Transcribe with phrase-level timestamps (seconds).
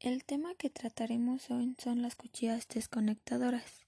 [0.00, 3.84] El tema que trataremos hoy son las cuchillas desconectadoras,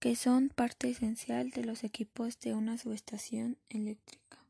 [0.00, 4.44] que son parte esencial de los equipos de una subestación eléctrica.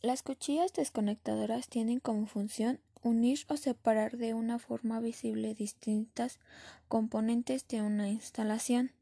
[0.00, 6.38] Las cuchillas desconectadoras tienen como función unir o separar de una forma visible distintas
[6.86, 8.92] componentes de una instalación.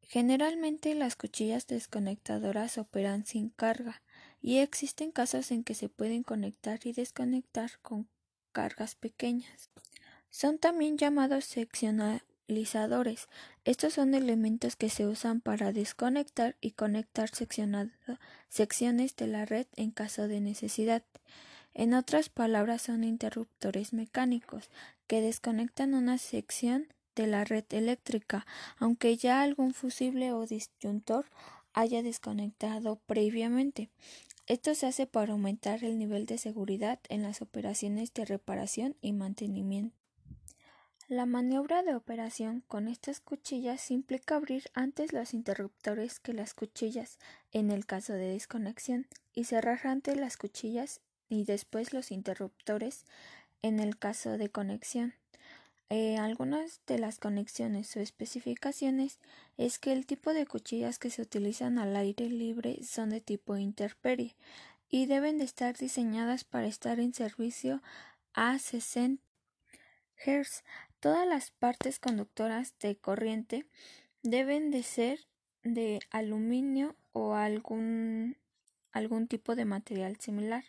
[0.00, 4.00] Generalmente las cuchillas desconectadoras operan sin carga
[4.40, 8.08] y existen casos en que se pueden conectar y desconectar con
[8.56, 9.68] cargas pequeñas.
[10.30, 13.28] Son también llamados seccionalizadores.
[13.66, 19.90] Estos son elementos que se usan para desconectar y conectar secciones de la red en
[19.90, 21.02] caso de necesidad.
[21.74, 24.70] En otras palabras, son interruptores mecánicos
[25.06, 28.46] que desconectan una sección de la red eléctrica,
[28.78, 31.26] aunque ya algún fusible o disyuntor
[31.74, 33.90] haya desconectado previamente.
[34.46, 39.12] Esto se hace para aumentar el nivel de seguridad en las operaciones de reparación y
[39.12, 39.96] mantenimiento.
[41.08, 47.18] La maniobra de operación con estas cuchillas implica abrir antes los interruptores que las cuchillas
[47.52, 53.04] en el caso de desconexión y cerrar antes las cuchillas y después los interruptores
[53.62, 55.14] en el caso de conexión.
[55.88, 59.20] Eh, algunas de las conexiones o especificaciones
[59.56, 63.56] es que el tipo de cuchillas que se utilizan al aire libre son de tipo
[63.56, 64.34] interperie
[64.88, 67.82] y deben de estar diseñadas para estar en servicio
[68.34, 69.22] a 60
[70.24, 70.64] Hz.
[71.00, 73.66] Todas las partes conductoras de corriente
[74.22, 75.20] deben de ser
[75.62, 78.36] de aluminio o algún,
[78.92, 80.64] algún tipo de material similar.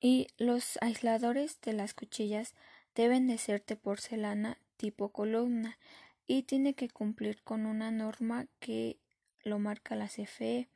[0.00, 2.54] Y los aisladores de las cuchillas
[2.94, 5.78] deben de ser de porcelana tipo columna
[6.26, 8.98] y tiene que cumplir con una norma que
[9.42, 10.68] lo marca la CFE.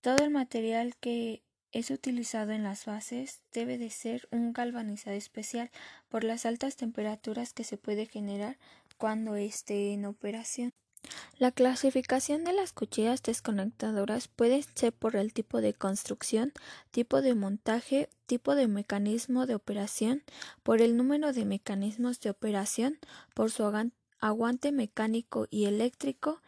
[0.00, 5.70] Todo el material que es utilizado en las bases debe de ser un galvanizado especial
[6.08, 8.58] por las altas temperaturas que se puede generar
[8.96, 10.70] cuando esté en operación.
[11.38, 16.52] La clasificación de las cuchillas desconectadoras puede ser por el tipo de construcción,
[16.90, 20.22] tipo de montaje, tipo de mecanismo de operación,
[20.62, 22.98] por el número de mecanismos de operación,
[23.34, 23.70] por su
[24.20, 26.40] aguante mecánico y eléctrico.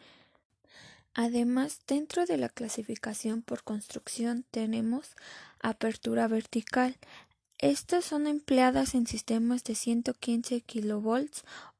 [1.13, 5.15] Además, dentro de la clasificación por construcción tenemos
[5.61, 6.97] apertura vertical.
[7.59, 11.27] Estas son empleadas en sistemas de 115 kV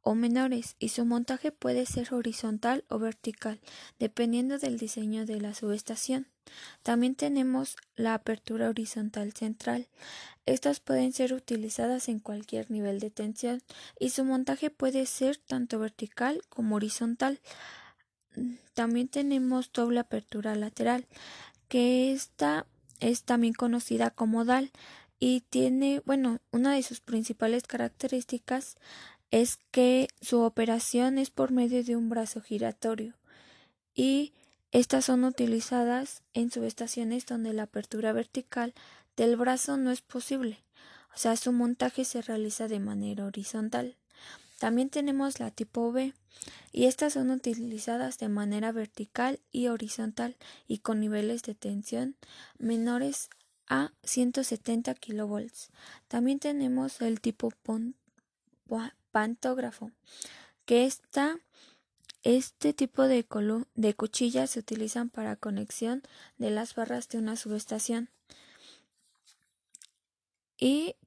[0.07, 3.59] o menores y su montaje puede ser horizontal o vertical,
[3.99, 6.27] dependiendo del diseño de la subestación.
[6.81, 9.89] También tenemos la apertura horizontal central.
[10.45, 13.61] Estas pueden ser utilizadas en cualquier nivel de tensión
[13.99, 17.41] y su montaje puede ser tanto vertical como horizontal.
[18.75, 21.05] También tenemos doble apertura lateral,
[21.67, 22.65] que esta
[23.01, 24.71] es también conocida como DAL
[25.19, 28.77] y tiene, bueno, una de sus principales características
[29.31, 33.15] es que su operación es por medio de un brazo giratorio
[33.93, 34.33] y
[34.71, 38.73] estas son utilizadas en subestaciones donde la apertura vertical
[39.15, 40.63] del brazo no es posible,
[41.15, 43.97] o sea, su montaje se realiza de manera horizontal.
[44.59, 46.13] También tenemos la tipo B
[46.71, 50.35] y estas son utilizadas de manera vertical y horizontal
[50.67, 52.15] y con niveles de tensión
[52.57, 53.29] menores
[53.67, 55.51] a 170 kV.
[56.07, 57.51] También tenemos el tipo
[59.17, 59.89] pantógrafo,
[60.65, 61.39] que esta,
[62.21, 63.25] este tipo de,
[63.73, 66.03] de cuchillas se utilizan para conexión
[66.37, 68.11] de las barras de una subestación.
[70.59, 70.97] Y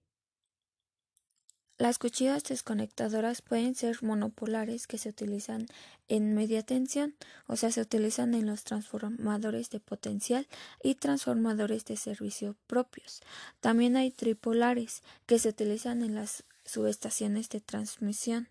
[1.78, 5.68] las cuchillas desconectadoras pueden ser monopolares que se utilizan
[6.08, 7.14] en media tensión,
[7.46, 10.48] o sea, se utilizan en los transformadores de potencial
[10.82, 13.22] y transformadores de servicio propios.
[13.60, 18.48] También hay tripolares que se utilizan en las subestaciones de transmisión.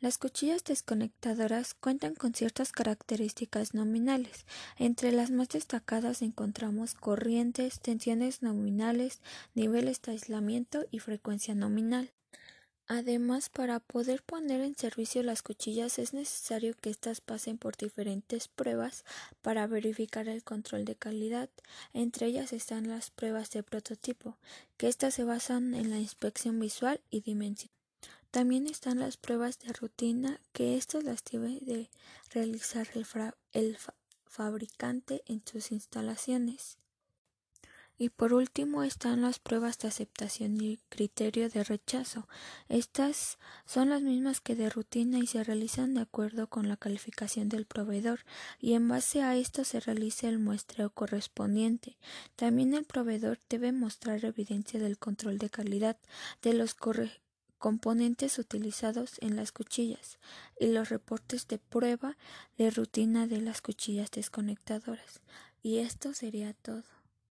[0.00, 4.46] Las cuchillas desconectadoras cuentan con ciertas características nominales.
[4.78, 9.20] Entre las más destacadas encontramos corrientes, tensiones nominales,
[9.54, 12.12] niveles de aislamiento y frecuencia nominal.
[12.86, 18.48] Además, para poder poner en servicio las cuchillas es necesario que éstas pasen por diferentes
[18.48, 19.04] pruebas
[19.40, 21.48] para verificar el control de calidad.
[21.94, 24.36] Entre ellas están las pruebas de prototipo,
[24.76, 27.70] que éstas se basan en la inspección visual y dimensión.
[28.30, 31.88] También están las pruebas de rutina, que éstas las debe de
[32.30, 33.06] realizar el,
[33.52, 33.78] el
[34.26, 36.76] fabricante en sus instalaciones.
[38.04, 42.28] Y por último están las pruebas de aceptación y criterio de rechazo.
[42.68, 47.48] Estas son las mismas que de rutina y se realizan de acuerdo con la calificación
[47.48, 48.20] del proveedor
[48.60, 51.96] y en base a esto se realiza el muestreo correspondiente.
[52.36, 55.96] También el proveedor debe mostrar evidencia del control de calidad
[56.42, 56.76] de los
[57.56, 60.18] componentes utilizados en las cuchillas
[60.60, 62.18] y los reportes de prueba
[62.58, 65.22] de rutina de las cuchillas desconectadoras.
[65.62, 66.84] Y esto sería todo.